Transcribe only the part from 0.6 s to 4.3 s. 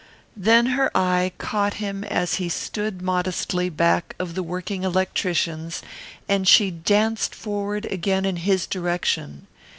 her eye caught him as he stood modestly back